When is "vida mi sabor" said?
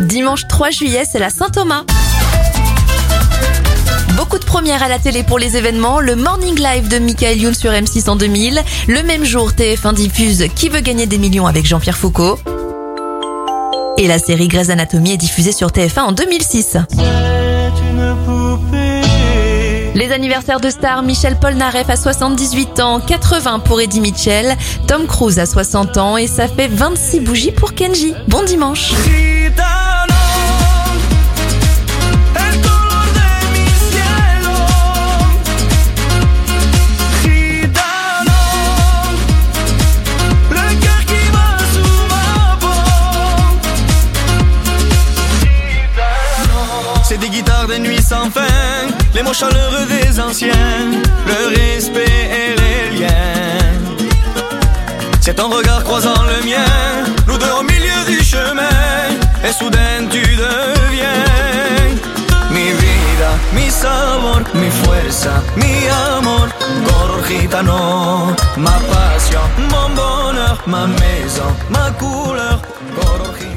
62.72-64.42